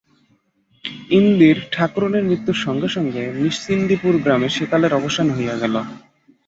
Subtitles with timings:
[1.09, 5.75] ইন্দির ঠাকরুনের মৃত্যুর সঙ্গে সঙ্গে নিশ্চিন্দিপুর গ্রামে সেকালের অবসান হইয়া গেল।